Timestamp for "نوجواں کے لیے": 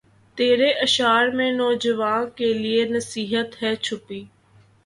1.51-2.83